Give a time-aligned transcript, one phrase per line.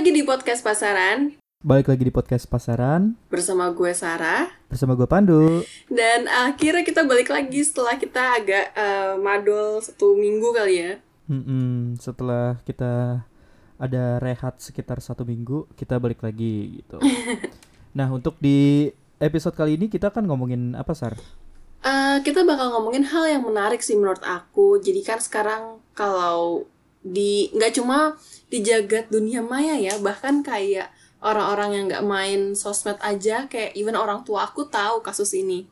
[0.00, 5.60] Lagi di podcast pasaran Balik lagi di podcast pasaran bersama gue Sarah bersama gue Pandu.
[5.92, 10.92] dan akhirnya kita balik lagi setelah kita agak eh, madol satu minggu kali ya.
[11.28, 13.20] Mm-mm, setelah kita
[13.76, 16.96] ada rehat sekitar satu minggu, kita balik lagi gitu.
[18.00, 18.88] nah untuk di
[19.20, 21.20] episode kali ini kita kan ngomongin apa sar?
[21.84, 24.80] Eh, kita bakal ngomongin hal yang menarik sih menurut aku.
[24.80, 26.64] Jadi kan sekarang kalau
[27.00, 28.16] di nggak cuma
[28.50, 30.90] di jagat dunia maya ya, bahkan kayak
[31.22, 35.70] orang-orang yang nggak main sosmed aja, kayak even orang tua aku tahu kasus ini.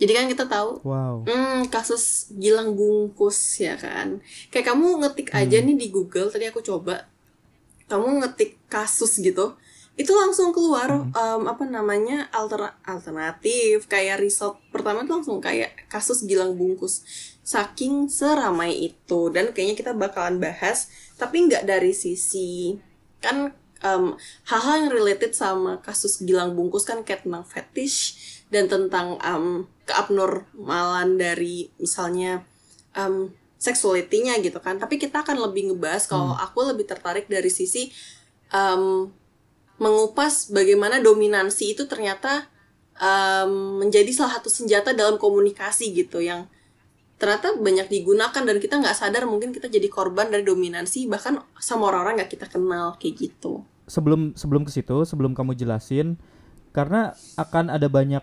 [0.00, 1.28] Jadi kan kita tahu Wow.
[1.28, 4.24] Hmm, kasus Gilang Bungkus ya kan.
[4.48, 7.04] Kayak kamu ngetik aja nih di Google, tadi aku coba.
[7.90, 9.58] Kamu ngetik kasus gitu,
[10.00, 16.24] itu langsung keluar em, apa namanya alter alternatif kayak result pertama itu langsung kayak kasus
[16.24, 17.04] Gilang Bungkus.
[17.44, 20.88] Saking seramai itu dan kayaknya kita bakalan bahas,
[21.20, 22.80] tapi nggak dari sisi
[23.20, 23.52] kan
[23.84, 24.16] em,
[24.48, 28.16] hal-hal yang related sama kasus Gilang Bungkus kan kayak tentang fetish
[28.48, 32.40] dan tentang em, keabnormalan dari misalnya
[32.96, 34.80] em, sexuality-nya gitu kan.
[34.80, 37.92] Tapi kita akan lebih ngebahas kalau aku lebih tertarik dari sisi
[38.48, 39.12] em,
[39.80, 42.46] mengupas bagaimana dominansi itu ternyata
[43.00, 46.44] em, menjadi salah satu senjata dalam komunikasi gitu yang
[47.20, 51.88] ternyata banyak digunakan dan kita nggak sadar mungkin kita jadi korban dari dominansi bahkan sama
[51.92, 53.64] orang-orang nggak kita kenal kayak gitu.
[53.88, 56.16] Sebelum sebelum ke situ, sebelum kamu jelasin,
[56.70, 58.22] karena akan ada banyak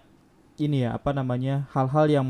[0.57, 2.29] ini ya apa namanya hal-hal yang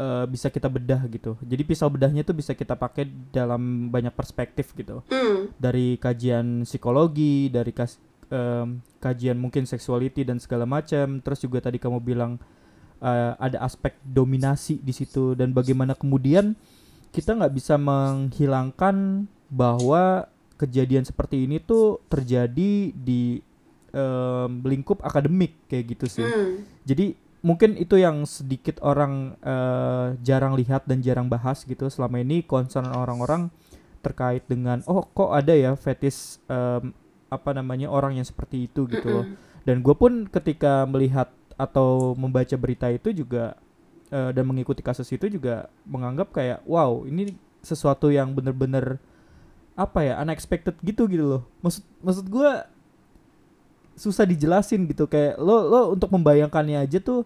[0.00, 1.36] eh, bisa kita bedah gitu.
[1.44, 5.04] Jadi pisau bedahnya tuh bisa kita pakai dalam banyak perspektif gitu.
[5.12, 8.00] Hmm, dari kajian psikologi, dari kas,
[8.32, 11.20] em, kajian mungkin sexuality dan segala macam.
[11.20, 12.40] Terus juga tadi kamu bilang
[13.04, 16.56] eh, ada aspek dominasi di situ dan bagaimana kemudian
[17.12, 23.40] kita nggak bisa menghilangkan bahwa kejadian seperti ini tuh terjadi di
[23.90, 26.24] em, lingkup akademik kayak gitu sih.
[26.24, 32.20] hmm, Jadi mungkin itu yang sedikit orang eh, jarang lihat dan jarang bahas gitu selama
[32.20, 33.48] ini concern orang-orang
[34.00, 36.96] terkait dengan oh kok ada ya fetis em,
[37.28, 39.26] apa namanya orang yang seperti itu gitu loh.
[39.64, 41.28] Dan gue pun ketika melihat
[41.60, 43.56] atau membaca berita itu juga
[44.08, 48.96] eh, dan mengikuti kasus itu juga menganggap kayak wow ini sesuatu yang bener-bener
[49.76, 51.42] apa ya unexpected gitu gitu loh.
[51.60, 52.50] Maksud maksud gue
[54.00, 57.20] susah dijelasin gitu kayak lo lo untuk membayangkannya aja tuh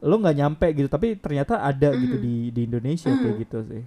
[0.00, 2.24] lo nggak nyampe gitu tapi ternyata ada gitu Mhm.
[2.26, 3.42] di di Indonesia kayak Mhm.
[3.44, 3.84] gitu sih.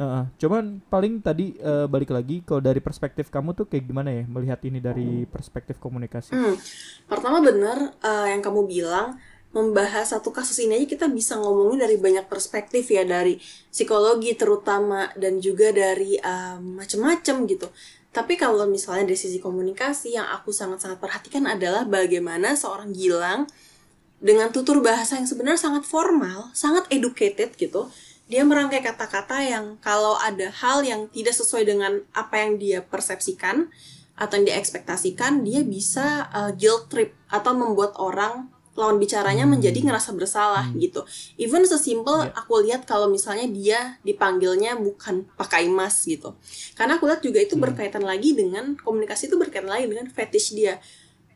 [0.00, 4.24] Heeh, cuman paling tadi eh, balik lagi kalau dari perspektif kamu tuh kayak gimana ya
[4.26, 6.32] melihat ini dari perspektif komunikasi?
[6.32, 6.56] Hmm,
[7.06, 9.20] pertama bener eh, yang kamu bilang
[9.52, 13.36] membahas satu kasus ini aja kita bisa ngomongin dari banyak perspektif ya dari
[13.68, 17.68] psikologi terutama dan juga dari eh, macem-macem gitu.
[18.12, 23.48] Tapi kalau misalnya dari sisi komunikasi yang aku sangat-sangat perhatikan adalah bagaimana seorang Gilang
[24.20, 27.88] dengan tutur bahasa yang sebenarnya sangat formal, sangat educated gitu.
[28.28, 33.72] Dia merangkai kata-kata yang kalau ada hal yang tidak sesuai dengan apa yang dia persepsikan
[34.14, 39.52] atau yang dia ekspektasikan, dia bisa uh, guilt trip atau membuat orang lawan bicaranya Hmm.
[39.52, 40.80] menjadi ngerasa bersalah Hmm.
[40.80, 41.04] gitu.
[41.36, 42.32] Even sesimpel Ya.
[42.32, 46.32] aku lihat kalau misalnya dia dipanggilnya bukan pakai mas gitu.
[46.72, 47.62] Karena aku lihat juga itu Hmm.
[47.62, 50.80] berkaitan lagi dengan komunikasi itu berkaitan lagi dengan fetish dia.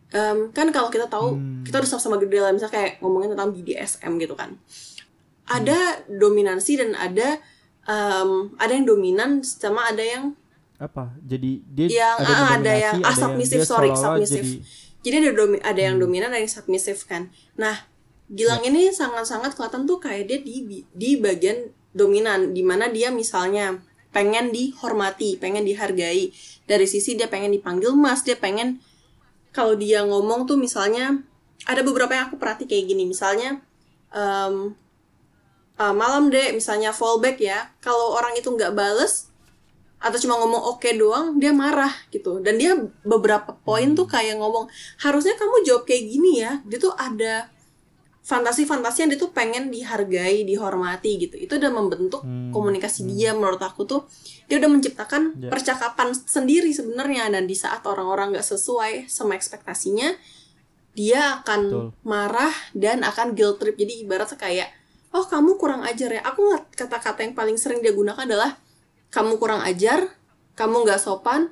[0.08, 1.60] Em, kan kalau kita tahu Hmm.
[1.60, 4.56] kita udah sama-sama gede lah misalnya kayak ngomongin tentang BDSM gitu kan.
[4.56, 5.56] Hmm.
[5.56, 7.36] Ada dominansi dan ada
[7.84, 10.34] em, ada yang dominan sama ada yang
[10.76, 11.08] Apa?
[11.18, 14.44] Jadi dia Yang, ah, ada yang- submissive, dia sorry, submissive.
[14.44, 14.60] jadi
[15.06, 16.10] jadi ada domi- ada yang Hmm.
[16.10, 17.30] dominan ada yang submissive kan.
[17.54, 17.86] Nah,
[18.26, 23.78] Gilang ini sangat-sangat kelihatan tuh kayak dia di di bagian dominan di mana dia misalnya
[24.10, 26.34] pengen dihormati, pengen dihargai.
[26.66, 28.82] Dari sisi dia pengen dipanggil Mas, dia pengen
[29.54, 31.22] kalau dia ngomong tuh misalnya
[31.70, 33.62] ada beberapa yang aku perhati kayak gini, misalnya
[34.10, 34.74] em,
[35.78, 37.70] eh, malam deh misalnya fallback ya.
[37.78, 39.30] Kalau orang itu nggak bales
[39.96, 42.38] atau cuma ngomong oke doang, dia marah gitu.
[42.44, 44.68] Dan dia beberapa poin tuh kayak ngomong
[45.00, 46.60] harusnya kamu jawab kayak gini ya.
[46.68, 47.48] Dia tuh ada
[48.20, 51.38] fantasi-fantasi yang dia tuh pengen dihargai, dihormati gitu.
[51.38, 53.10] Itu udah membentuk Hmm, komunikasi hmm.
[53.14, 54.02] dia menurut aku tuh
[54.50, 55.50] dia udah menciptakan Ya.
[55.50, 60.10] percakapan sendiri sebenarnya dan di saat orang-orang nggak sesuai sama ekspektasinya
[60.96, 61.86] dia akan Betul.
[62.02, 64.68] marah dan akan guilt trip jadi ibaratnya kayak
[65.12, 68.56] oh kamu kurang ajar ya aku kata-kata yang paling sering dia gunakan adalah
[69.16, 70.12] kamu kurang ajar
[70.52, 71.48] kamu nggak sopan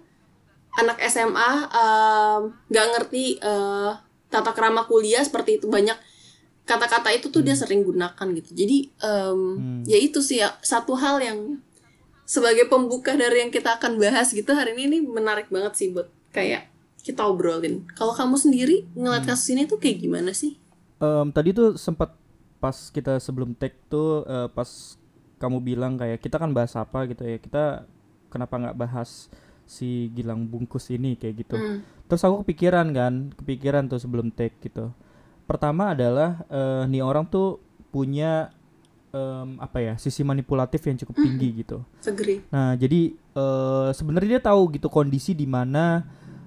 [0.76, 3.90] anak SMA em, nggak ngerti eh,
[4.28, 5.96] tata krama kuliah seperti itu banyak
[6.64, 9.82] kata-kata itu tuh dia sering gunakan gitu jadi em, Hmm.
[9.84, 11.60] ya itu sih ya, satu hal yang
[12.24, 16.08] sebagai pembuka dari yang kita akan bahas gitu hari ini ini menarik banget sih buat
[16.32, 16.72] kayak
[17.04, 17.84] kita obrolin.
[17.92, 19.36] Kalau kamu sendiri ngeliat Hmm.
[19.36, 20.56] kasus ini tuh kayak gimana sih?
[20.98, 22.16] Em, tadi tuh sempat
[22.58, 24.96] pas kita sebelum take tuh eh, pas
[25.44, 27.84] kamu bilang kayak kita kan bahas apa gitu ya kita
[28.32, 29.28] kenapa nggak bahas
[29.64, 31.78] si Gilang bungkus ini kayak gitu Hmm.
[32.04, 34.88] terus aku kepikiran kan kepikiran tuh sebelum take gitu
[35.44, 38.48] pertama adalah eh, nih orang tuh punya
[39.14, 42.42] em, apa ya sisi manipulatif yang cukup tinggi gitu Agree.
[42.50, 46.04] Nah, jadi eh, sebenarnya dia tahu gitu kondisi di mana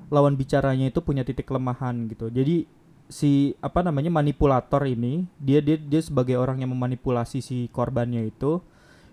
[0.08, 2.32] lawan bicaranya itu punya titik kelemahan gitu.
[2.32, 2.64] Jadi
[3.08, 8.60] si apa namanya manipulator ini, dia dia dia sebagai orang yang memanipulasi si korbannya itu,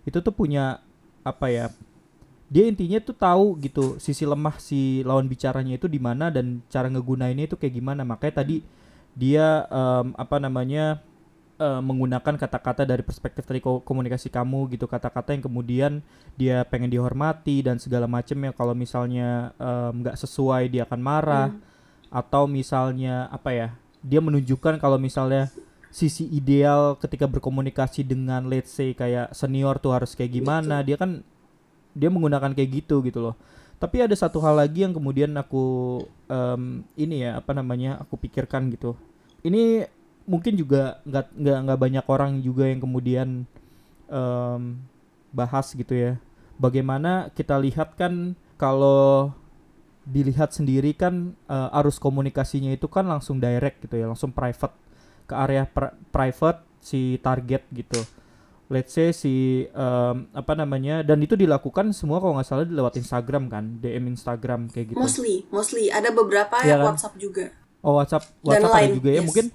[0.05, 0.81] itu tuh punya
[1.25, 1.67] apa ya?
[2.53, 6.87] Dia intinya tuh tahu gitu sisi lemah si lawan bicaranya itu di mana dan cara
[6.93, 8.05] ngegunainnya itu kayak gimana.
[8.06, 8.62] Makanya tadi
[9.17, 11.01] dia em, apa namanya
[11.59, 15.93] eh, menggunakan kata-kata dari perspektif tadi ko- komunikasi kamu gitu kata-kata yang kemudian
[16.35, 19.55] dia pengen dihormati dan segala macam ya kalau misalnya
[19.95, 21.62] nggak sesuai dia akan marah Hmm.
[22.11, 23.69] atau misalnya apa ya
[24.03, 25.51] dia menunjukkan kalau misalnya
[25.94, 30.82] sisi ideal ketika berkomunikasi dengan let's say kayak senior tuh harus kayak gimana.
[30.82, 31.23] Dia kan
[31.94, 33.38] dia menggunakan kayak gitu gitu loh.
[33.79, 38.75] Tapi ada satu hal lagi yang kemudian aku em, ini ya apa namanya aku pikirkan
[38.75, 38.99] gitu.
[39.46, 39.87] Ini
[40.26, 43.29] mungkin juga nggak nggak nggak banyak orang juga yang kemudian
[44.11, 44.62] em,
[45.31, 46.19] bahas gitu ya.
[46.58, 49.31] Bagaimana kita lihat kan kalau
[50.11, 54.75] dilihat sendiri kan eh, arus komunikasinya itu kan langsung direct gitu ya langsung private
[55.25, 58.00] ke area pri- private si target gitu
[58.67, 63.49] let's say si em, apa namanya dan itu dilakukan semua kalau nggak salah lewat Instagram
[63.49, 66.87] kan DM Instagram kayak gitu Mostly, mostly ada beberapa Iya yang kan?
[66.93, 67.44] WhatsApp juga.
[67.81, 69.26] Oh WhatsApp Dan WhatsApp ada lain, juga ya yes.
[69.29, 69.47] mungkin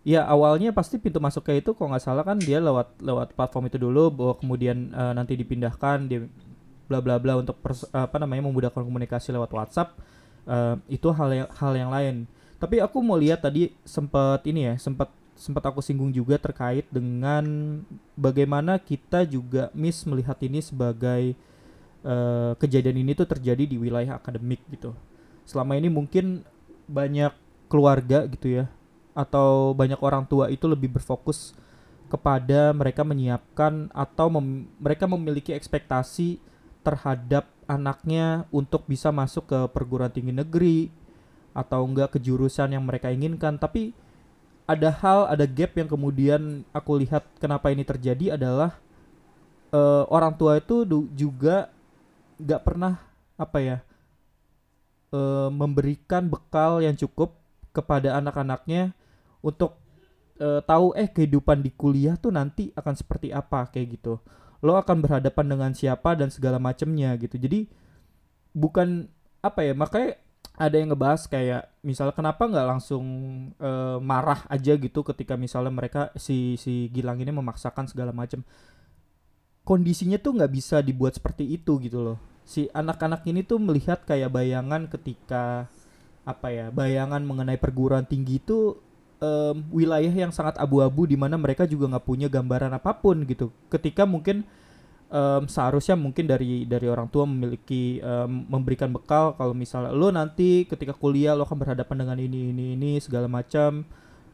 [0.00, 3.76] ya awalnya pasti pintu masuknya itu kalau nggak salah kan dia lewat lewat platform itu
[3.76, 6.24] dulu bahwa kemudian eh, nanti dipindahkan dia
[6.88, 9.96] bla bla bla untuk pers- apa namanya memudahkan komunikasi lewat WhatsApp
[10.44, 12.24] eh, itu hal yang hal yang lain
[12.60, 17.80] tapi aku mau lihat tadi sempat ini ya sempat sempat aku singgung juga terkait dengan
[18.12, 21.32] bagaimana kita juga miss melihat ini sebagai
[22.04, 24.92] eh, kejadian ini tuh terjadi di wilayah akademik gitu.
[25.48, 26.44] Selama ini mungkin
[26.84, 27.32] banyak
[27.72, 28.64] keluarga gitu ya
[29.16, 31.56] atau banyak orang tua itu lebih berfokus
[32.12, 36.42] kepada mereka menyiapkan atau mem- mereka memiliki ekspektasi
[36.82, 40.90] terhadap anaknya untuk bisa masuk ke perguruan tinggi negeri
[41.52, 43.58] atau enggak ke jurusan yang mereka inginkan.
[43.58, 43.92] Tapi
[44.70, 48.78] ada hal ada gap yang kemudian aku lihat kenapa ini terjadi adalah
[49.74, 51.74] eh, orang tua itu juga
[52.38, 53.02] nggak pernah
[53.34, 53.76] apa ya
[55.10, 57.34] eh, memberikan bekal yang cukup
[57.74, 58.94] kepada anak-anaknya
[59.42, 59.78] untuk
[60.38, 64.22] eh, tahu eh kehidupan di kuliah tuh nanti akan seperti apa kayak gitu.
[64.60, 67.40] Lo akan berhadapan dengan siapa dan segala macamnya gitu.
[67.40, 67.66] Jadi
[68.54, 69.08] bukan
[69.40, 70.20] apa ya makanya
[70.60, 73.04] ada yang ngebahas kayak misalnya kenapa nggak langsung
[73.56, 78.44] eh, marah aja gitu ketika misalnya mereka si si Gilang ini memaksakan segala macam
[79.64, 82.18] kondisinya tuh nggak bisa dibuat seperti itu gitu loh.
[82.44, 85.70] Si anak-anak ini tuh melihat kayak bayangan ketika
[86.28, 88.76] apa ya bayangan mengenai perguruan tinggi itu
[89.22, 93.48] em, wilayah yang sangat abu-abu di mana mereka juga nggak punya gambaran apa pun gitu.
[93.72, 94.44] Ketika mungkin
[95.10, 100.64] em, seharusnya mungkin dari dari orang tua memiliki em, memberikan bekal kalau misalnya lo nanti
[100.64, 103.84] ketika kuliah lo akan berhadapan dengan ini ini ini segala macam.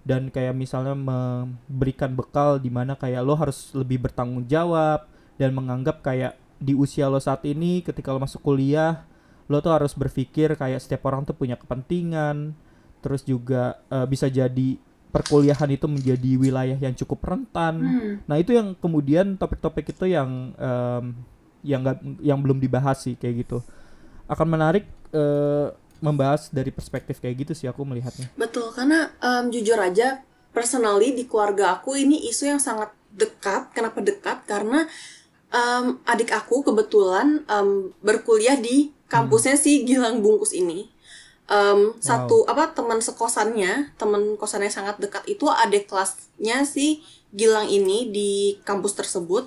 [0.07, 5.03] Dan kayak misalnya memberikan bekal di mana kayak lo harus lebih bertanggung jawab
[5.35, 9.03] dan menganggap kayak di usia lo saat ini ketika lo masuk kuliah
[9.47, 12.55] lo tuh harus berpikir kayak setiap orang tuh punya kepentingan.
[13.03, 14.79] Terus juga eh, bisa jadi
[15.17, 18.15] perkuliahan itu menjadi wilayah yang cukup rentan Hmm.
[18.29, 21.17] Nah itu yang kemudian topik-topik itu yang em,
[21.65, 23.65] yang nggak yang belum dibahas sih kayak gitu.
[24.29, 24.85] Akan menarik
[25.17, 25.73] eh,
[26.05, 28.29] membahas dari perspektif kayak gitu sih aku melihatnya.
[28.37, 30.21] Betul, karena em, jujur aja,
[30.53, 33.73] personally di keluarga aku ini isu yang sangat dekat.
[33.73, 34.45] Kenapa dekat?
[34.45, 34.85] Karena
[35.49, 40.91] em, adik aku kebetulan em, berkuliah di kampusnya si Gilang Bungkus ini.
[41.47, 48.11] Em, Satu apa teman sekosannya, teman kosannya sangat dekat itu adik kelasnya si Gilang ini
[48.11, 49.47] di kampus tersebut.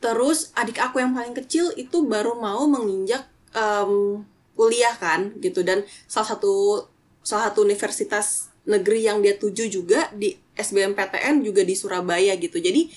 [0.00, 4.24] Terus adik aku yang paling kecil itu baru mau menginjak em,
[4.58, 6.84] kuliah kan gitu dan salah satu
[7.22, 12.60] salah satu universitas negeri yang dia tuju juga di SBMPTN juga di Surabaya gitu.
[12.60, 12.90] Jadi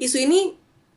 [0.00, 0.54] isu ini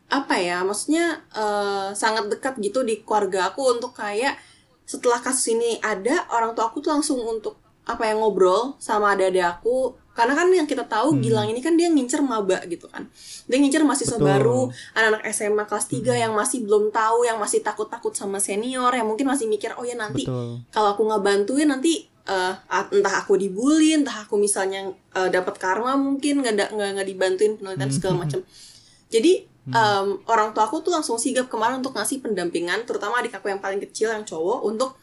[0.07, 4.39] apa ya maksudnya eh, sangat dekat gitu di keluarga aku untuk kayak
[4.87, 9.43] setelah kasus ini ada orang tua aku tuh langsung untuk apa yang ngobrol sama adik-adik
[9.45, 9.75] aku
[10.11, 11.21] karena kan yang kita tahu Hmm.
[11.21, 13.05] Gilang ini kan dia ngincer maba gitu kan
[13.45, 14.25] dia ngincer mahasiswa Betul.
[14.25, 16.17] baru anak-anak SMA kelas 3 Hmm.
[16.17, 19.93] yang masih belum tahu yang masih takut-takut sama senior yang mungkin masih mikir oh ya
[19.93, 25.29] nanti betul kalau aku nggak bantuin nanti a- entah aku dibully entah aku misalnya eh,
[25.29, 27.95] dapat karma mungkin nggak nggak dibantuin penelitian Hmm.
[27.95, 28.39] segala macam
[29.13, 33.51] jadi em, orang tua aku tuh langsung sigap kemarin untuk ngasih pendampingan terutama adik aku
[33.51, 34.95] yang paling kecil yang cowok untuk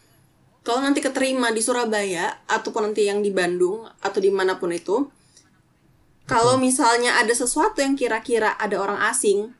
[0.64, 5.08] kalau nanti keterima di Surabaya ataupun nanti yang di Bandung atau di mana pun itu
[6.24, 9.52] kalau misalnya ada sesuatu yang kira-kira ada orang asing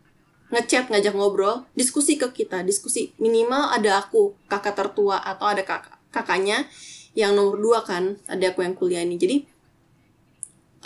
[0.49, 6.00] ngechat ngajak ngobrol diskusi ke kita diskusi minimal ada aku kakak tertua atau ada kakak
[6.14, 6.70] kakaknya
[7.18, 9.18] yang nomor dua kan ada aku yang kuliah ini.
[9.18, 9.42] Jadi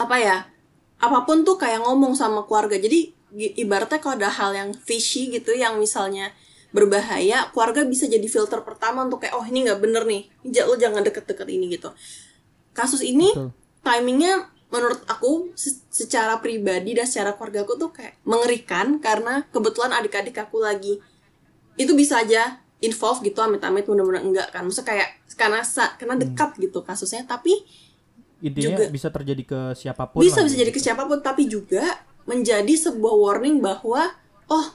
[0.01, 0.37] apa ya
[0.99, 2.81] apa pun tuh kayak ngomong sama keluarga.
[2.81, 6.33] Jadi ibaratnya kalau ada hal yang fishy gitu yang misalnya
[6.73, 10.29] berbahaya keluarga bisa jadi filter pertama untuk kayak oh ini nggak bener nih
[10.69, 11.89] lo jangan deket-deket ini gitu
[12.77, 13.53] kasus ini betul
[13.89, 19.97] timingnya menurut aku se- secara pribadi dan secara keluarga aku tuh kayak mengerikan karena kebetulan
[19.97, 21.01] adik-adik aku lagi
[21.81, 25.65] itu bisa aja involve gitu amit-amit mudah-mudahan enggak kan maksudnya kayak karena
[25.97, 27.65] karena dekat gitu kasusnya tapi
[28.39, 28.85] intinya juga.
[28.93, 30.61] bisa terjadi ke siapa pun bisa bisa gitu.
[30.63, 31.83] jadi ke siapa pun tapi juga
[32.29, 34.13] menjadi sebuah warning bahwa
[34.53, 34.67] oh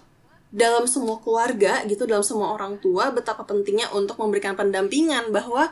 [0.54, 5.70] dalam semua keluarga gitu dalam semua orang tua betapa pentingnya untuk memberikan pendampingan bahwa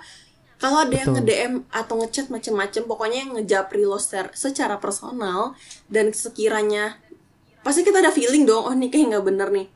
[0.61, 5.57] kalau ada yang nge-DM atau ngechat macem-macem pokoknya yang ngejapri lo secara, personal
[5.89, 7.01] dan sekiranya
[7.65, 9.67] pasti kita ada feeling dong oh ini kayak nggak bener nih.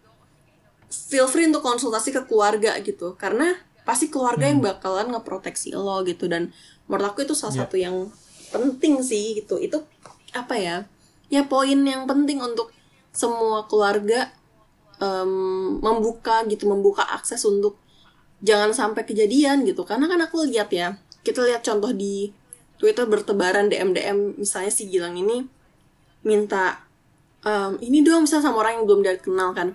[0.90, 6.30] Feel free untuk konsultasi ke keluarga gitu karena pasti keluarga yang bakalan ngeproteksi lo gitu
[6.30, 6.54] dan
[6.86, 7.62] menurut aku itu salah Ya.
[7.66, 8.10] satu yang
[8.54, 9.58] penting sih gitu.
[9.58, 9.86] Itu
[10.38, 10.86] apa ya
[11.30, 12.70] ya poin yang penting untuk
[13.16, 14.30] semua keluarga
[15.00, 15.32] em,
[15.80, 17.80] membuka gitu membuka akses untuk
[18.44, 19.88] jangan sampai kejadian gitu.
[19.88, 22.30] Karena kan aku lihat ya kita lihat contoh di
[22.76, 25.48] Twitter bertebaran DM DM misalnya si Gilang ini
[26.26, 26.84] minta
[27.46, 29.74] em, ini dong misalnya sama orang yang belum dia kenal kan.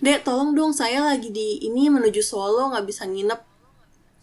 [0.00, 3.40] Dek tolong dong saya lagi di ini menuju Solo nggak bisa nginep.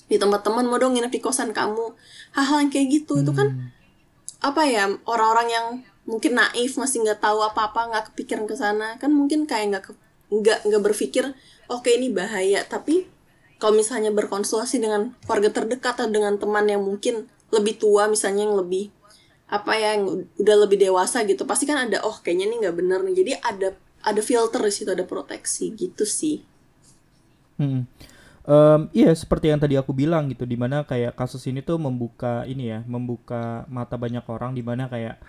[0.07, 1.93] Di tempat teman mau dong nginep di kosan kamu.
[2.34, 5.67] Hal-hal yang kayak gitu itu kan Hmm, apa ya orang-orang yang
[6.08, 8.96] mungkin naif masih nggak tahu apa-apa nggak kepikiran ke sana.
[8.98, 9.84] Kan mungkin kayak nggak
[10.32, 11.36] nggak nggak berpikir
[11.68, 12.64] oke ini bahaya.
[12.64, 13.06] Tapi
[13.60, 18.56] kalau misalnya berkonsultasi dengan keluarga terdekat atau dengan teman yang mungkin lebih tua misalnya yang
[18.56, 18.90] lebih
[19.48, 23.00] apa ya yang udah lebih dewasa gitu pasti kan ada oh kayaknya ini nggak bener
[23.04, 23.16] nih.
[23.22, 23.70] Jadi ada
[24.08, 26.40] ada filter di situ ada proteksi gitu sih.
[27.60, 27.84] Hmm.
[28.48, 32.48] Em, iya seperti yang tadi aku bilang gitu di mana kayak kasus ini tuh membuka
[32.48, 35.20] ini ya membuka mata banyak orang di mana kayak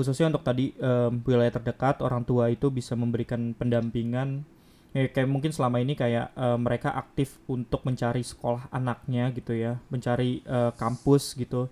[0.00, 4.48] khususnya untuk tadi em, wilayah terdekat orang tua itu bisa memberikan pendampingan.
[4.96, 9.76] Ya, kayak mungkin selama ini kayak eh, mereka aktif untuk mencari sekolah anaknya gitu ya
[9.92, 11.68] mencari eh, kampus gitu.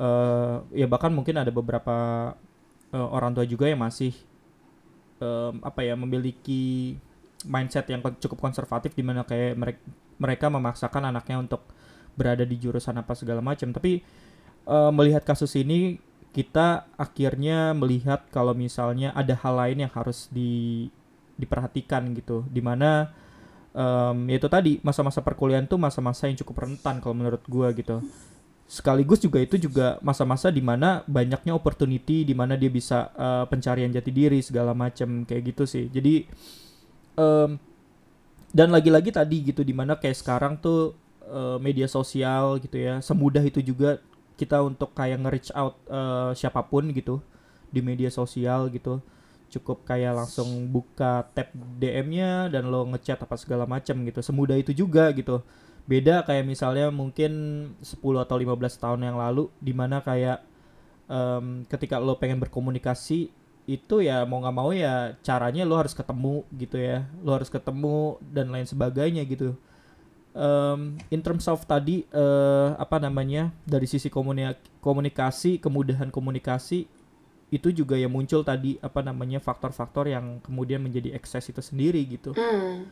[0.00, 1.96] Eh, ya bahkan mungkin ada beberapa
[2.96, 4.16] eh, orang tua juga yang masih
[5.20, 6.96] em, apa ya memiliki
[7.44, 9.82] mindset yang cukup konservatif di mana kayak mereka
[10.20, 11.64] mereka memaksakan anaknya untuk
[12.16, 13.70] berada di jurusan apa segala macam.
[13.70, 14.00] Tapi
[14.66, 16.00] eh, melihat kasus ini
[16.30, 20.86] kita akhirnya melihat kalau misalnya ada hal lain yang harus di
[21.34, 22.46] diperhatikan gitu.
[22.46, 23.10] Di mana
[23.74, 27.98] em, yaitu tadi masa-masa perkuliahan tuh masa-masa yang cukup rentan kalau menurut gua gitu.
[28.70, 33.90] Sekaligus juga itu juga masa-masa di mana banyaknya opportunity di mana dia bisa eh, pencarian
[33.90, 35.90] jati diri segala macam kayak gitu sih.
[35.90, 36.30] Jadi
[37.18, 37.58] em,
[38.50, 40.94] dan lagi-lagi tadi gitu di mana kayak sekarang tuh
[41.26, 43.98] eh, media sosial gitu ya semudah itu juga
[44.40, 47.20] kita untuk kayak nge-reach out eh, siapa pun gitu
[47.68, 49.04] di media sosial gitu.
[49.52, 54.24] Cukup kayak langsung buka tab DM-nya dan lo ngechat apa segala macam gitu.
[54.24, 55.44] Semudah itu juga gitu.
[55.84, 57.32] Beda kayak misalnya mungkin
[57.82, 60.38] 10 atau 15 tahun yang lalu di mana kayak
[61.10, 63.32] em, ketika lo pengen berkomunikasi
[63.66, 67.10] itu ya mau nggak mau ya caranya lo harus ketemu gitu ya.
[67.26, 69.58] Lo harus ketemu dan lain sebagainya gitu
[70.30, 76.86] Em, in terms of tadi eh, apa namanya dari sisi komuni- komunikasi kemudahan komunikasi
[77.50, 82.30] itu juga yang muncul tadi apa namanya faktor-faktor yang kemudian menjadi ekses itu sendiri gitu
[82.30, 82.86] Hmm.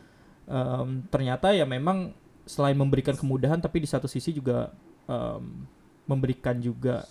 [0.51, 2.11] Em, ternyata ya memang
[2.43, 4.75] selain memberikan kemudahan tapi di satu sisi juga
[5.07, 5.63] em,
[6.11, 7.07] memberikan juga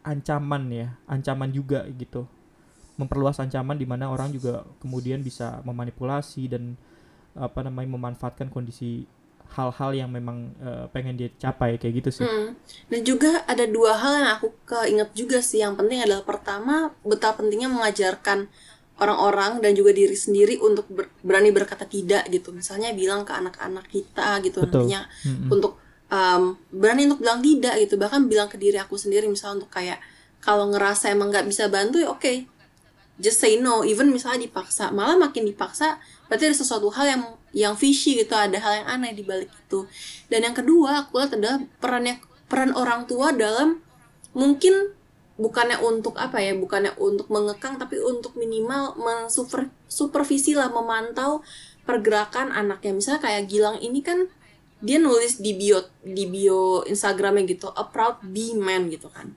[0.00, 2.24] ancaman ya ancaman juga gitu
[2.96, 6.76] memperluas ancaman di mana orang juga kemudian bisa memanipulasi dan
[7.38, 9.06] apa namanya memanfaatkan kondisi
[9.50, 12.54] hal-hal yang memang eh, pengen dia capai kayak gitu sih Hmm.
[12.86, 15.58] Dan juga ada dua hal yang aku keinget juga sih.
[15.58, 18.46] Yang penting adalah pertama betapa pentingnya mengajarkan
[19.00, 22.54] orang-orang dan juga diri sendiri untuk ber- berani berkata tidak gitu.
[22.54, 24.86] Misalnya bilang ke anak-anak kita gitu Betul.
[24.86, 25.48] nantinya Mm-mm.
[25.50, 25.72] untuk
[26.12, 27.94] um, berani untuk bilang tidak gitu.
[27.98, 29.98] Bahkan bilang ke diri aku sendiri misalnya untuk kayak
[30.38, 32.46] kalau ngerasa emang nggak bisa bantu ya oke
[33.20, 33.84] just say no.
[33.84, 37.22] Even misalnya dipaksa malah makin dipaksa berarti ada sesuatu hal yang
[37.52, 39.86] yang fishy gitu ada hal yang aneh di balik itu.
[40.32, 42.18] Dan yang kedua aku lihat adalah perannya
[42.50, 43.78] peran orang tua dalam
[44.34, 44.96] mungkin
[45.40, 51.44] bukannya untuk apa ya bukannya untuk mengekang tapi untuk minimal mensuper supervisi lah memantau
[51.84, 52.96] pergerakan anaknya.
[52.96, 54.28] Misalnya kayak Gilang ini kan
[54.80, 59.36] dia nulis di bio di bio Instagramnya gitu a proud be man gitu kan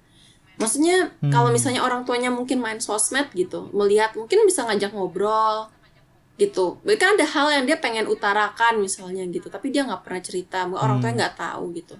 [0.63, 1.27] maksudnya hmm.
[1.27, 5.67] kalau misalnya orang tuanya mungkin main sosmed gitu melihat mungkin bisa ngajak ngobrol
[6.39, 10.63] gitu kan ada hal yang dia pengen utarakan misalnya gitu tapi dia nggak pernah cerita
[10.71, 11.19] orang tuanya hmm.
[11.19, 11.95] nggak tahu gitu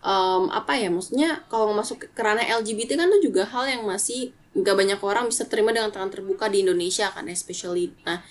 [0.00, 4.32] um, apa ya maksudnya kalau masuk ke kerana LGBT kan itu juga hal yang masih
[4.54, 8.24] nggak banyak orang bisa terima dengan tangan terbuka di Indonesia kan especially nah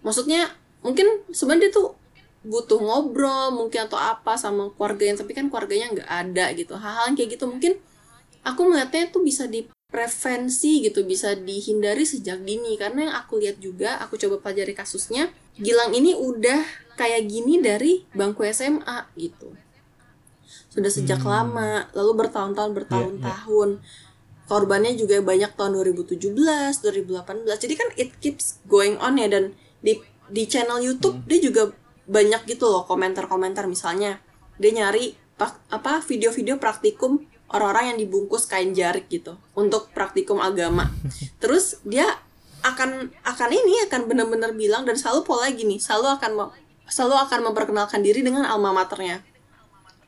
[0.00, 0.48] maksudnya
[0.80, 1.96] mungkin sebenarnya tuh
[2.40, 7.36] butuh ngobrol mungkin atau apa sama keluarganya tapi kan keluarganya nggak ada gitu hal-hal kayak
[7.36, 7.76] gitu mungkin
[8.46, 13.58] aku melihatnya tuh bisa di prevensi gitu bisa dihindari sejak dini karena yang aku lihat
[13.58, 16.62] juga aku coba pelajari kasusnya Gilang ini udah
[16.94, 19.50] kayak gini dari bangku SMA gitu
[20.70, 21.28] sudah sejak hmm.
[21.28, 24.46] lama lalu bertahun-tahun bertahun-tahun yeah, yeah.
[24.46, 29.98] korbannya juga banyak tahun 2017 2018 jadi kan it keeps going on ya dan di
[30.30, 31.26] di channel YouTube hmm.
[31.26, 31.62] dia juga
[32.06, 34.22] banyak gitu loh komentar-komentar misalnya
[34.62, 35.18] dia nyari
[35.72, 40.90] apa video-video praktikum orang-orang yang dibungkus kain jarik gitu untuk praktikum agama.
[41.42, 42.06] Terus dia
[42.60, 46.52] akan akan ini akan benar-benar bilang dan selalu pola gini, selalu akan
[46.90, 49.22] selalu akan memperkenalkan diri dengan alma maternya.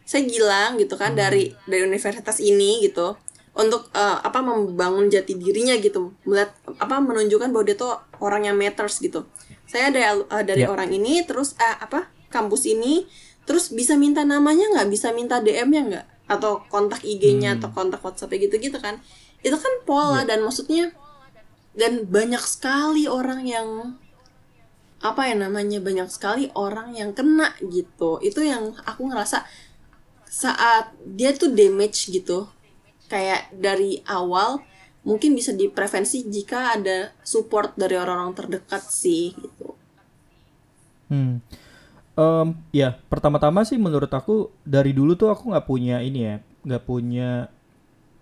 [0.03, 3.15] Saya Gilang gitu kan dari dari universitas ini gitu
[3.53, 7.93] untuk uh, apa membangun jati dirinya gitu melihat apa menunjukkan bahwa dia tuh
[8.25, 9.29] orang yang matters gitu
[9.69, 10.73] saya ada uh, dari yeah.
[10.73, 13.05] orang ini terus uh, apa kampus ini
[13.45, 17.59] terus bisa minta namanya nggak bisa minta DM-nya nggak atau kontak IG-nya hmm.
[17.61, 19.03] atau kontak WhatsApp gitu-gitu kan
[19.43, 20.35] itu kan pola yeah.
[20.35, 20.95] dan maksudnya
[21.75, 23.69] dan banyak sekali orang yang
[25.03, 29.43] apa ya namanya banyak sekali orang yang kena gitu itu yang aku ngerasa
[30.31, 32.47] saat dia tuh damage gitu
[33.11, 34.63] kayak dari awal
[35.03, 39.75] mungkin bisa diprevensi jika ada support dari orang-orang terdekat sih gitu.
[41.11, 41.43] Hmm.
[42.13, 46.85] Um, ya pertama-tama sih menurut aku dari dulu tuh aku nggak punya ini ya nggak
[46.85, 47.49] punya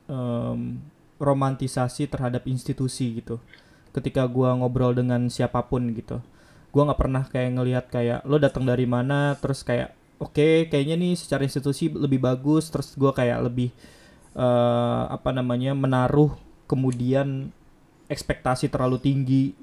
[0.07, 0.79] um,
[1.18, 3.42] romantisasi terhadap institusi gitu.
[3.90, 6.22] Ketika gua ngobrol dengan siapa pun gitu,
[6.70, 9.90] gua nggak pernah kayak ngelihat kayak lo datang dari mana, terus kayak
[10.22, 13.74] oke okay, kayaknya nih secara institusi lebih bagus, terus gua kayak lebih
[14.38, 16.31] uh, apa namanya menaruh
[16.70, 17.50] kemudian
[18.07, 19.59] ekspektasi terlalu tinggi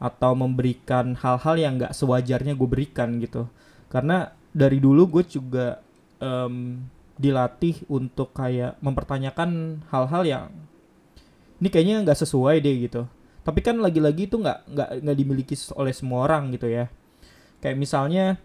[0.00, 3.46] atau memberikan hal-hal yang nggak sewajarnya gue berikan gitu.
[3.92, 5.78] Karena dari dulu gue juga
[6.18, 6.80] um,
[7.20, 10.46] dilatih untuk kayak mempertanyakan hal-hal yang
[11.60, 13.04] ini kayaknya nggak sesuai deh gitu.
[13.44, 16.88] Tapi kan lagi-lagi itu nggak nggak nggak dimiliki oleh semua orang gitu ya.
[17.60, 18.40] Kayak misalnya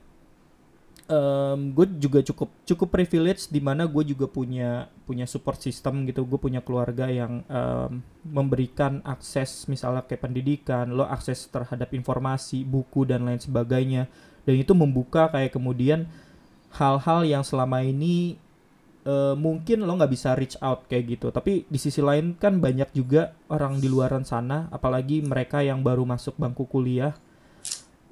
[1.09, 6.25] um, gue juga cukup cukup privilege di mana gue juga punya punya support system gitu.
[6.25, 13.05] Gue punya keluarga yang um, memberikan akses misalnya kayak pendidikan lo akses terhadap informasi buku
[13.05, 14.09] dan lain sebagainya.
[14.45, 16.05] Dan itu membuka kayak kemudian
[16.75, 18.37] hal-hal yang selama ini
[19.07, 21.29] uh, mungkin lo nggak bisa reach out kayak gitu.
[21.29, 26.05] Tapi di sisi lain kan banyak juga orang di luaran sana apalagi mereka yang baru
[26.05, 27.13] masuk bangku kuliah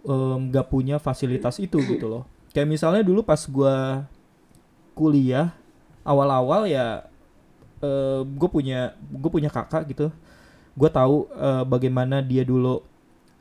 [0.05, 3.75] um, punya fasilitas itu gitu loh kayak misalnya dulu pas gue
[4.93, 5.51] kuliah
[6.05, 7.09] awal-awal ya
[7.81, 10.07] uh, eh, gue punya gue punya kakak gitu.
[10.73, 12.81] Gue tahu uh, bagaimana dia dulu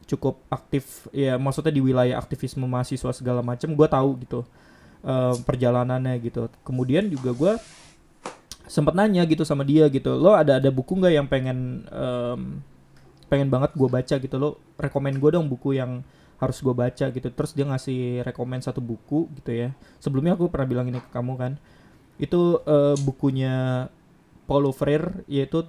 [0.09, 4.41] cukup aktif ya maksudnya di wilayah aktivisme mahasiswa segala macam gue tahu gitu
[5.05, 6.49] uh, perjalanannya gitu.
[6.65, 7.53] Kemudian juga gue
[8.69, 12.63] sempat nanya gitu sama dia gitu lo ada ada buku nggak yang pengen um,
[13.29, 14.35] pengen banget gue baca gitu?
[14.41, 16.01] Lo rekomend gue dong buku yang
[16.43, 17.29] harus gue baca gitu.
[17.31, 19.71] Terus dia ngasih rekomend satu buku gitu ya.
[20.03, 21.53] Sebelumnya aku pernah bilang ini ke kamu kan.
[22.19, 23.87] Itu uh, bukunya
[24.51, 25.63] Paulo Freire yaitu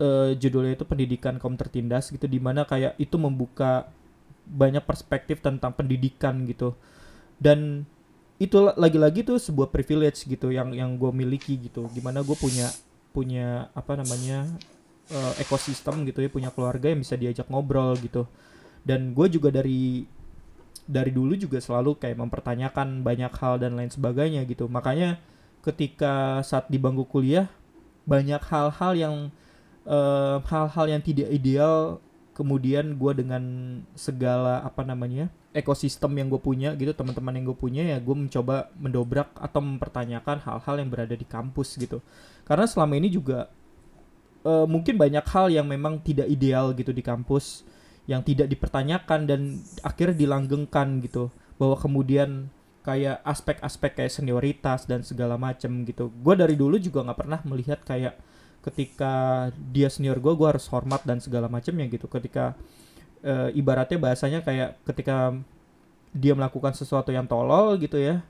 [0.00, 3.92] uh, judulnya itu pendidikan kaum tertindas gitu di mana kayak itu membuka
[4.48, 6.72] banyak perspektif tentang pendidikan gitu.
[7.36, 7.84] Dan
[8.40, 11.84] itu lagi-lagi tuh sebuah privilege gitu yang yang gue miliki gitu.
[11.92, 12.72] Gimana gue punya
[13.12, 14.48] punya apa namanya
[15.12, 18.24] uh, ekosistem gitu ya punya keluarga yang bisa diajak ngobrol gitu
[18.82, 20.06] dan gue juga dari
[20.82, 24.66] dari dulu juga selalu kayak mempertanyakan banyak hal dan lain sebagainya gitu.
[24.66, 25.22] Makanya
[25.62, 27.46] ketika saat di bangku kuliah
[28.02, 29.14] banyak hal-hal yang
[29.86, 33.42] eh, hal-hal yang tidak ideal kemudian gue dengan
[33.94, 38.72] segala apa namanya ekosistem yang gue punya gitu teman-teman yang gue punya ya gue mencoba
[38.80, 42.00] mendobrak atau mempertanyakan hal-hal yang berada di kampus gitu.
[42.42, 43.52] Karena selama ini juga
[44.42, 47.68] uh, mungkin banyak hal yang memang tidak ideal gitu di kampus
[48.10, 49.40] yang tidak dipertanyakan dan
[49.86, 51.30] akhirnya dilanggengkan gitu.
[51.56, 52.50] Bahwa kemudian
[52.82, 56.10] kayak aspek-aspek kayak senioritas dan segala macem gitu.
[56.22, 58.18] Gue dari dulu juga nggak pernah melihat kayak
[58.62, 62.10] ketika dia senior gue gue harus hormat dan segala macemnya gitu.
[62.10, 62.58] Ketika
[63.22, 65.34] uh, ibaratnya bahasanya kayak ketika
[66.12, 68.20] dia melakukan sesuatu yang tolol gitu ya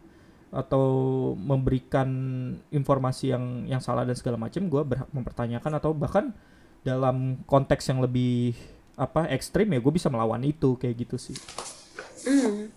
[0.53, 0.85] atau
[1.33, 2.09] memberikan
[2.69, 6.37] informasi yang yang salah dan segala macam gue berhak mempertanyakan atau bahkan
[6.85, 8.53] dalam konteks yang lebih
[8.97, 11.37] apa ekstrim ya gue bisa melawan itu kayak gitu sih.
[12.23, 12.71] Mm,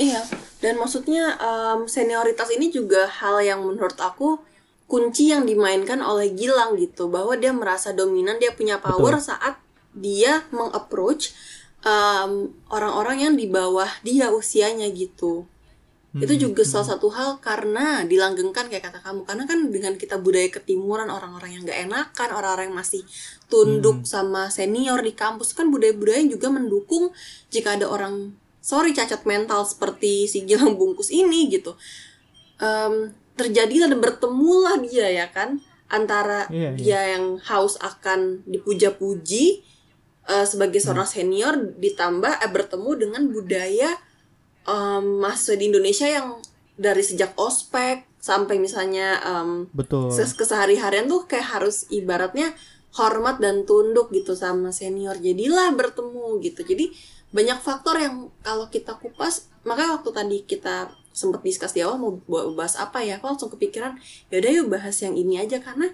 [0.00, 0.22] iya
[0.64, 4.40] dan maksudnya um, senioritas ini juga hal yang menurut aku
[4.88, 9.28] kunci yang dimainkan oleh Gilang gitu bahwa dia merasa dominan dia punya power Betul.
[9.28, 9.60] saat
[9.92, 11.36] dia mengapproach
[11.78, 15.46] orang orang-orang yang di bawah dia usianya gitu.
[16.18, 16.70] Hmm, itu juga hmm.
[16.74, 21.54] salah satu hal karena dilanggengkan kayak kata kamu karena kan dengan kita budaya ketimuran orang-orang
[21.54, 23.06] yang gak enakan orang-orang yang masih
[23.46, 24.08] tunduk hmm.
[24.10, 27.14] sama senior di kampus kan budaya-budaya yang juga mendukung
[27.54, 31.78] jika ada orang sorry cacat mental seperti si Gilang Bungkus ini gitu
[32.58, 36.76] um, terjadi dan bertemulah dia ya kan antara yeah, iya.
[36.76, 39.62] dia yang haus akan dipuja-puji
[40.26, 41.14] uh, sebagai seorang hmm.
[41.14, 43.94] senior ditambah eh, bertemu dengan budaya
[44.68, 46.36] um, mahasiswa di Indonesia yang
[46.78, 50.12] dari sejak ospek sampai misalnya um, betul.
[50.12, 52.52] kesehari-harian tuh kayak harus ibaratnya
[52.94, 55.16] hormat dan tunduk gitu sama senior.
[55.18, 56.60] Jadilah bertemu gitu.
[56.62, 56.92] Jadi
[57.32, 62.12] banyak faktor yang kalau kita kupas makanya waktu tadi kita sempat diskus di awal mau
[62.56, 64.00] bahas apa ya aku langsung kepikiran
[64.32, 65.60] yaudah yuk bahas yang ini aja.
[65.60, 65.90] Karena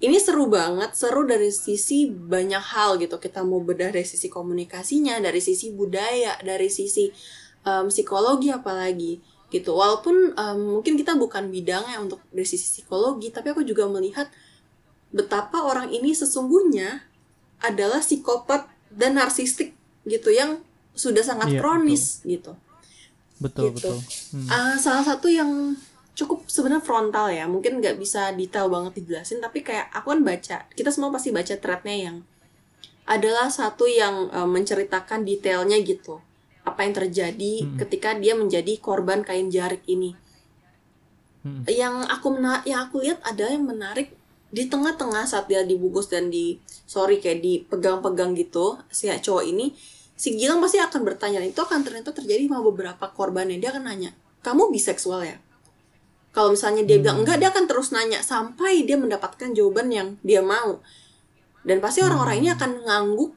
[0.00, 3.16] ini seru banget seru dari sisi banyak hal gitu.
[3.16, 7.08] Kita mau bedah dari sisi komunikasinya dari sisi budaya dari sisi
[7.64, 9.20] um, psikologi apalagi
[9.50, 14.30] gitu walaupun um, mungkin kita bukan bidangnya untuk dari sisi psikologi tapi aku juga melihat
[15.10, 17.02] betapa orang ini sesungguhnya
[17.58, 19.74] adalah psikopat dan narsistik
[20.06, 20.62] gitu yang
[20.94, 22.30] sudah sangat iya, kronis betul.
[22.30, 22.52] gitu
[23.40, 23.74] betul gitu.
[23.74, 23.96] betul
[24.38, 24.48] hmm.
[24.48, 25.74] uh, salah satu yang
[26.14, 30.56] cukup sebenarnya frontal ya mungkin nggak bisa detail banget dijelasin tapi kayak aku kan baca
[30.76, 32.16] kita semua pasti baca threadnya yang
[33.08, 36.22] adalah satu yang uh, menceritakan detailnya gitu
[36.70, 37.76] apa yang terjadi hmm.
[37.82, 40.14] ketika dia menjadi korban kain jarik ini.
[41.42, 41.66] Hmm.
[41.66, 44.14] Yang aku mena yang aku lihat ada yang menarik
[44.50, 49.70] di tengah-tengah saat dia dibungkus dan di sorry kayak dipegang-pegang gitu si cowok ini
[50.18, 54.10] si Gilang pasti akan bertanya itu akan ternyata terjadi sama beberapa korbannya dia akan nanya
[54.42, 55.38] kamu biseksual ya
[56.34, 57.02] kalau misalnya dia hmm.
[57.06, 60.82] bilang enggak dia akan terus nanya sampai dia mendapatkan jawaban yang dia mau
[61.62, 62.56] dan pasti orang-orang ini hmm.
[62.58, 63.30] akan ngangguk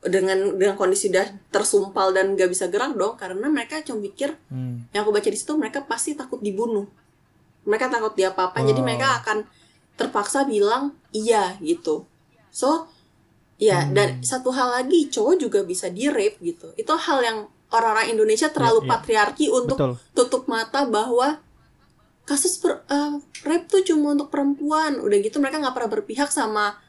[0.00, 4.96] dengan dengan kondisi udah tersumpal dan gak bisa gerak dong karena mereka cuma pikir hmm.
[4.96, 6.88] yang aku baca di situ mereka pasti takut dibunuh
[7.68, 8.66] mereka takut dia apa apa oh.
[8.66, 9.44] jadi mereka akan
[10.00, 12.08] terpaksa bilang iya gitu
[12.48, 12.88] so
[13.60, 13.92] ya hmm.
[13.92, 18.48] dan satu hal lagi cowok juga bisa di rape gitu itu hal yang orang-orang Indonesia
[18.48, 18.90] terlalu ya, ya.
[18.96, 19.92] patriarki untuk Betul.
[20.16, 21.44] tutup mata bahwa
[22.24, 26.80] kasus per, uh, rape tuh cuma untuk perempuan udah gitu mereka nggak pernah berpihak sama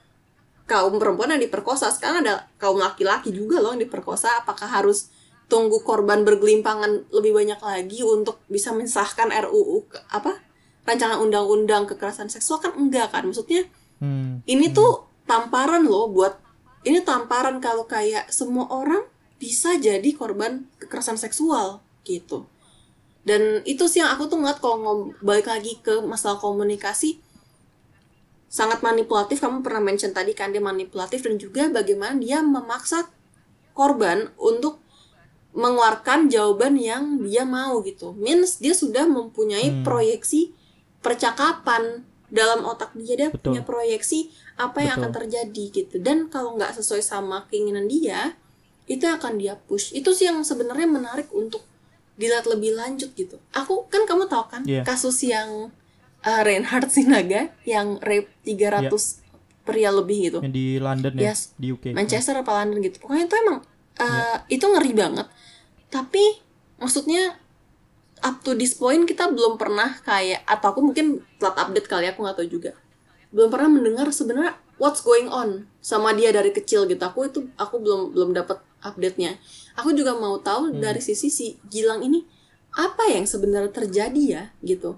[0.70, 1.92] kaum perempuan yang diperkosa.
[1.92, 4.44] Sekarang ada kaum laki-laki juga loh yang diperkosa.
[4.44, 5.12] Apakah harus
[5.52, 9.84] tunggu korban bergelimpangan lebih banyak lagi untuk bisa mensahkan RUU
[10.16, 10.40] apa
[10.88, 12.64] rancangan undang-undang kekerasan seksual?
[12.64, 13.28] Kan enggak kan?
[13.28, 13.68] Maksudnya
[14.00, 14.48] hmm.
[14.48, 14.76] ini hmm.
[14.76, 16.40] tuh tamparan loh buat
[16.82, 19.06] ini tamparan kalau kayak semua orang
[19.38, 22.46] bisa jadi korban kekerasan seksual gitu.
[23.22, 27.22] Dan itu sih yang aku tuh ngeliat kalau balik lagi ke masalah komunikasi
[28.52, 33.08] sangat manipulatif kamu pernah mention tadi kan dia manipulatif dan juga bagaimana dia memaksa
[33.72, 34.84] korban untuk
[35.56, 39.88] mengeluarkan jawaban yang dia mau gitu means dia sudah mempunyai hmm.
[39.88, 40.52] proyeksi
[41.00, 43.56] percakapan dalam otak dia dia Betul.
[43.56, 45.04] punya proyeksi apa yang Betul.
[45.08, 48.36] akan terjadi gitu dan kalau nggak sesuai sama keinginan dia
[48.88, 51.64] itu akan dia push itu sih yang sebenarnya menarik untuk
[52.20, 54.84] dilihat lebih lanjut gitu aku kan kamu tahu kan yeah.
[54.84, 55.72] kasus yang
[56.26, 58.90] uh, Reinhard Sinaga yang rape 300 yeah.
[59.66, 60.40] pria lebih gitu.
[60.42, 61.54] Yang di London ya, yes.
[61.58, 61.94] di UK.
[61.94, 62.98] Manchester apa London gitu.
[63.02, 63.58] Pokoknya itu emang
[64.02, 64.38] uh, yeah.
[64.50, 65.28] itu ngeri banget.
[65.92, 66.24] Tapi
[66.82, 67.38] maksudnya
[68.22, 72.14] up to this point kita belum pernah kayak atau aku mungkin telat update kali ya,
[72.14, 72.72] aku nggak tahu juga.
[73.32, 77.02] Belum pernah mendengar sebenarnya what's going on sama dia dari kecil gitu.
[77.02, 79.38] Aku itu aku belum belum dapat update-nya.
[79.78, 80.82] Aku juga mau tahu hmm.
[80.82, 82.26] dari sisi si Gilang ini
[82.72, 84.96] apa yang sebenarnya terjadi ya gitu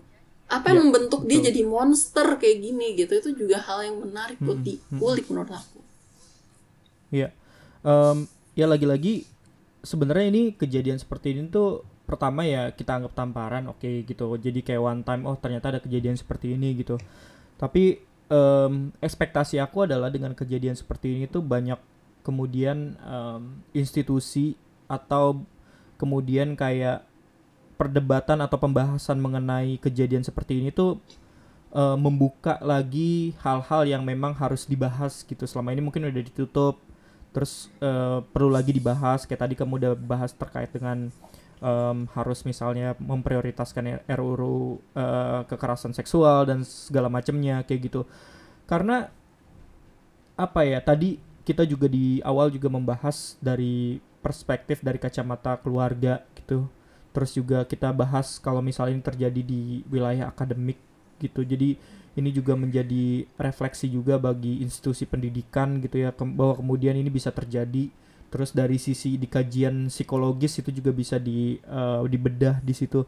[0.51, 1.29] apa yang ya, membentuk betul.
[1.29, 5.31] dia jadi monster kayak gini gitu itu juga hal yang menarik buat hmm, diulik hmm.
[5.33, 5.79] menurut aku
[7.13, 7.29] Iya
[7.85, 8.25] um,
[8.57, 9.27] ya lagi-lagi
[9.83, 14.59] sebenarnya ini kejadian seperti ini tuh pertama ya kita anggap tamparan oke okay, gitu jadi
[14.59, 16.99] kayak one time oh ternyata ada kejadian seperti ini gitu
[17.55, 21.79] tapi em, ekspektasi aku adalah dengan kejadian seperti ini tuh banyak
[22.23, 24.59] kemudian em, institusi
[24.91, 25.43] atau
[25.95, 27.07] kemudian kayak
[27.75, 31.01] perdebatan atau pembahasan mengenai kejadian seperti ini tuh
[31.73, 35.43] eh, membuka lagi hal-hal yang memang harus dibahas gitu.
[35.49, 36.79] Selama ini mungkin udah ditutup
[37.33, 39.25] terus eh, perlu lagi dibahas.
[39.25, 41.09] Kayak tadi kamu udah bahas terkait dengan
[41.63, 48.01] em, harus misalnya memprioritaskan RUU eh, kekerasan seksual dan segala macamnya kayak gitu.
[48.69, 49.09] Karena
[50.33, 56.65] apa ya tadi kita juga di awal juga membahas dari perspektif dari kacamata keluarga gitu
[57.13, 59.61] terus juga kita bahas kalau misalnya ini terjadi di
[59.93, 60.79] wilayah akademik
[61.21, 61.45] gitu.
[61.45, 61.77] Jadi
[62.13, 67.29] ini juga menjadi refleksi juga bagi institusi pendidikan gitu ya ke- bahwa kemudian ini bisa
[67.33, 67.89] terjadi.
[68.33, 73.05] Terus dari sisi di kajian psikologis itu juga bisa di eh, dibedah di situ.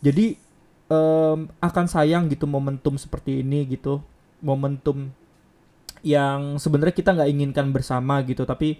[0.00, 0.36] Jadi
[0.90, 4.00] em, akan sayang gitu momentum seperti ini gitu.
[4.42, 5.12] Momentum
[6.02, 8.78] yang sebenarnya kita nggak inginkan bersama gitu tapi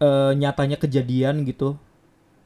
[0.00, 1.76] eh, nyatanya kejadian gitu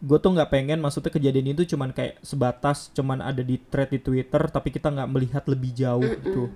[0.05, 4.01] gue tuh nggak pengen maksudnya kejadian itu cuman kayak sebatas cuman ada di thread di
[4.05, 6.53] Twitter tapi kita nggak melihat lebih jauh gitu.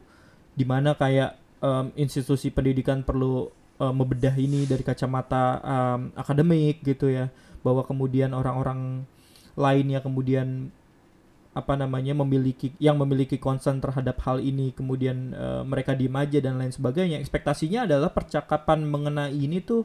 [0.53, 3.49] Di mana kayak em, institusi pendidikan perlu
[3.81, 7.33] em, membedah ini dari kacamata em, akademik gitu ya.
[7.65, 9.09] Bahwa kemudian orang-orang
[9.59, 10.71] lainnya kemudian
[11.57, 16.55] apa namanya memiliki yang memiliki concern terhadap hal ini kemudian eh, mereka diem aja dan
[16.55, 17.19] lain sebagainya.
[17.19, 19.83] Ekspektasinya adalah percakapan mengenai ini tuh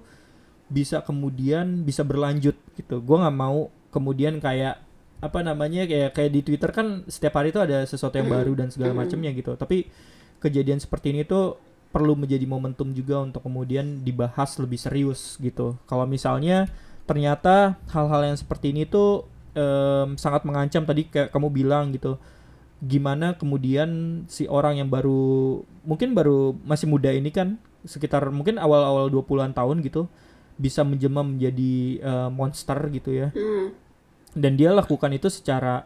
[0.74, 2.98] bisa kemudian bisa berlanjut gitu.
[3.06, 4.82] Gue nggak mau kemudian kayak
[5.24, 8.74] apa namanya kayak kayak di Twitter kan setiap hari itu ada sesuatu yang baru dan
[8.74, 9.54] segala macamnya gitu.
[9.54, 9.88] Tapi
[10.42, 11.56] kejadian seperti ini tuh
[11.94, 15.78] perlu menjadi momentum juga untuk kemudian dibahas lebih serius gitu.
[15.86, 16.66] Kalau misalnya
[17.06, 22.18] ternyata hal-hal yang seperti ini tuh em, sangat mengancam tadi kayak kamu bilang gitu.
[22.84, 29.08] Gimana kemudian si orang yang baru mungkin baru masih muda ini kan sekitar mungkin awal-awal
[29.08, 30.12] 20-an tahun gitu
[30.64, 33.28] bisa menjelma menjadi eh, monster gitu ya.
[33.36, 33.76] Hmm.
[34.34, 35.86] dan dia lakukan itu secara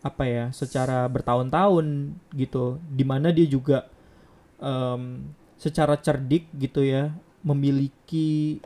[0.00, 2.80] apa ya secara bertahun-tahun gitu.
[2.88, 3.86] Di mana dia juga
[4.58, 7.12] em, secara cerdik gitu ya
[7.44, 8.60] memiliki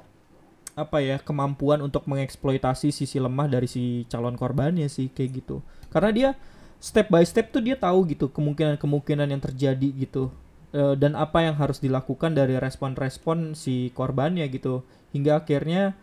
[0.75, 5.61] apa ya kemampuan untuk mengeksploitasi sisi lemah dari si calon korbannya sih kayak gitu.
[5.90, 6.31] Karena dia
[6.83, 10.31] step by step tuh dia tahu gitu kemungkinan-kemungkinan yang terjadi gitu.
[10.75, 14.83] Eh, dan apa yang harus dilakukan dari respon-respon si korbannya gitu
[15.14, 15.94] hingga akhirnya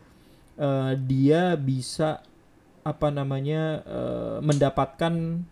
[0.56, 2.24] eh, dia bisa
[2.82, 5.43] apa namanya eh, mendapatkan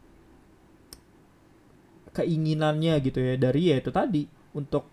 [2.09, 4.25] keinginannya gitu ya dari ya itu tadi
[4.57, 4.89] untuk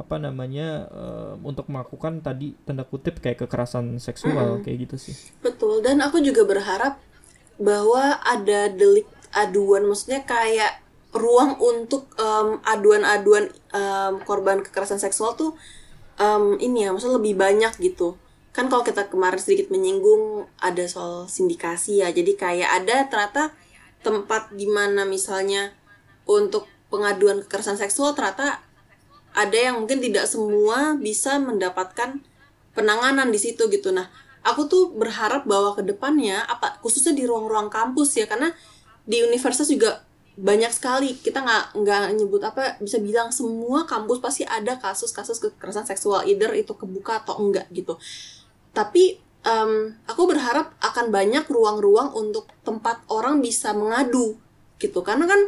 [0.00, 5.16] apa namanya eh, untuk melakukan tadi tanda kutip kayak kekerasan seksual kayak gitu sih.
[5.44, 6.96] Betul, dan aku juga berharap
[7.60, 9.04] bahwa ada delik
[9.36, 10.80] aduan, maksudnya kayak
[11.12, 15.52] ruang untuk em, aduan-aduan em, korban kekerasan seksual tuh
[16.20, 18.20] em, ini ya, maksudnya lebih banyak gitu.
[18.52, 23.42] Kan kalau kita kemarin sedikit menyinggung ada soal sindikasi ya, jadi kayak ada ternyata
[24.04, 25.72] tempat di mana misalnya
[26.28, 28.60] untuk pengaduan kekerasan seksual ternyata
[29.30, 32.18] ada yang mungkin tidak semua bisa mendapatkan
[32.74, 33.94] penanganan di situ gitu.
[33.94, 34.10] Nah,
[34.42, 38.50] aku tuh berharap bahwa ke depannya apa khususnya di ruang-ruang kampus ya karena
[39.06, 40.02] di universitas juga
[40.38, 41.18] banyak sekali.
[41.18, 46.52] Kita nggak nggak nyebut apa bisa bilang semua kampus pasti ada kasus-kasus kekerasan seksual either
[46.54, 47.98] itu kebuka atau enggak gitu.
[48.70, 49.72] Tapi em,
[50.06, 54.38] aku berharap akan banyak ruang-ruang untuk tempat orang bisa mengadu
[54.78, 55.02] gitu.
[55.02, 55.40] Karena kan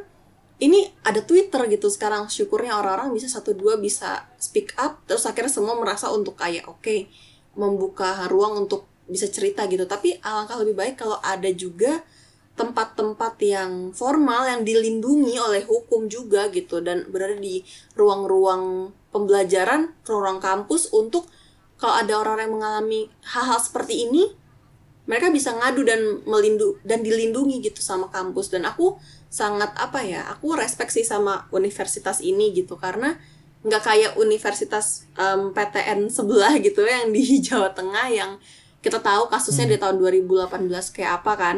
[0.62, 1.90] ini ada Twitter gitu.
[1.90, 6.70] Sekarang syukurnya orang-orang bisa satu dua bisa speak up terus akhirnya semua merasa untuk kayak
[6.70, 7.10] oke
[7.58, 9.84] membuka ruang untuk bisa cerita gitu.
[9.88, 12.04] Tapi alangkah lebih baik kalau ada juga
[12.52, 17.64] tempat-tempat yang formal yang dilindungi oleh hukum juga gitu dan berada di
[17.96, 21.28] ruang-ruang pembelajaran ruang kampus untuk
[21.80, 24.30] kalau ada orang-orang yang mengalami hal-hal seperti ini
[25.02, 28.54] mereka bisa ngadu dan melindu dan dilindungi gitu sama kampus.
[28.54, 33.18] Dan aku sangat apa ya aku respect sih sama universitas ini gitu karena
[33.62, 38.30] nggak kayak universitas em, PTN sebelah gitu yang di Jawa Tengah yang
[38.82, 41.56] kita tahu kasusnya di tahun 2018 kayak apa kan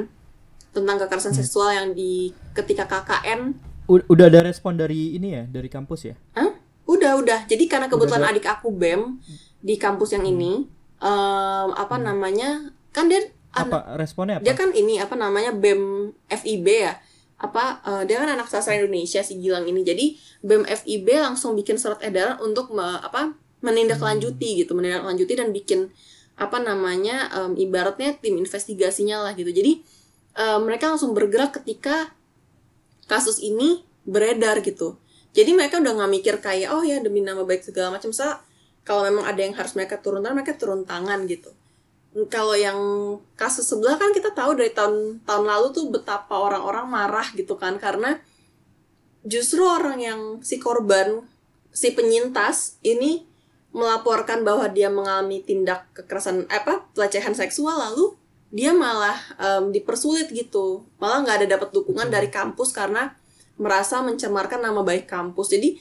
[0.74, 3.54] tentang kekerasan seksual yang di ketika KKN
[3.86, 6.50] U- udah ada respon dari ini ya dari kampus ya Hah?
[6.84, 7.48] Udah, udah.
[7.48, 8.36] Jadi karena kebetulan ada.
[8.36, 9.16] adik aku BEM
[9.58, 10.68] di kampus yang ini,
[11.00, 12.60] em, apa namanya?
[12.92, 13.24] Kan dia
[13.56, 17.00] apa responnya apa dia kan ini apa namanya BEM FIB ya.
[17.40, 19.80] Apa eh, dia kan anak sastra Indonesia si Gilang ini.
[19.80, 20.12] Jadi
[20.44, 23.32] BEM FIB langsung bikin surat edaran untuk me- apa?
[23.64, 25.88] menindaklanjuti gitu, menindaklanjuti dan bikin
[26.36, 27.32] apa namanya?
[27.32, 29.48] em, ibaratnya tim investigasinya lah gitu.
[29.48, 29.80] Jadi
[30.34, 32.12] em, mereka langsung bergerak ketika
[33.10, 34.98] kasus ini beredar gitu.
[35.34, 38.44] jadi mereka udah nggak mikir kayak oh ya demi nama baik segala macam sa
[38.84, 41.50] kalau memang ada yang harus mereka turun tangan mereka turun tangan gitu
[42.30, 42.78] kalau yang
[43.34, 47.74] kasus sebelah kan kita tahu dari tahun tahun lalu tuh betapa orang-orang marah gitu kan
[47.82, 48.22] karena
[49.26, 51.26] justru orang yang si korban
[51.74, 53.26] si penyintas ini
[53.74, 58.14] melaporkan bahwa dia mengalami tindak kekerasan apa pelecehan seksual lalu
[58.54, 60.86] dia malah um, dipersulit gitu.
[61.02, 63.10] Malah nggak ada dapat dukungan dari kampus karena
[63.58, 65.50] merasa mencemarkan nama baik kampus.
[65.50, 65.74] Jadi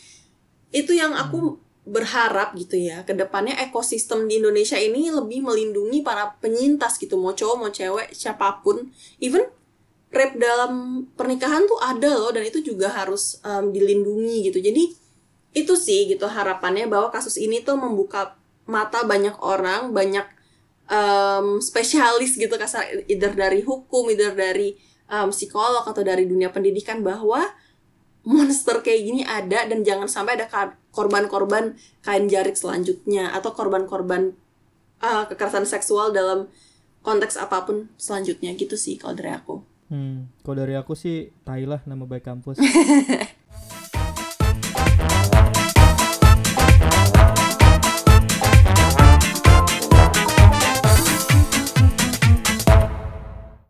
[0.73, 6.33] itu yang aku berharap gitu ya ke depannya ekosistem di Indonesia ini lebih melindungi para
[6.41, 7.13] penyintas gitu.
[7.21, 8.89] Mau cowok mau cewek siapa pun.
[9.21, 9.45] Even
[10.09, 14.57] rap dalam pernikahan tuh ada loh dan itu juga harus um, dilindungi gitu.
[14.57, 14.97] Jadi
[15.53, 18.33] itu sih gitu harapannya bahwa kasus ini tuh membuka
[18.65, 20.25] mata banyak orang banyak
[20.89, 24.75] um, spesialis gitu kasar either dari hukum either dari
[25.07, 27.43] um, psikolog atau dari dunia pendidikan bahwa
[28.23, 30.47] monster kayak gini ada dan jangan sampai ada
[30.95, 34.31] korban-korban kain jarik selanjutnya atau korban-korban
[35.03, 36.47] uh, kekerasan seksual dalam
[37.03, 39.55] konteks apa pun selanjutnya gitu sih kalau dari aku.
[39.91, 42.57] Hmm, kalau dari aku sih Thailand nama baik kampus.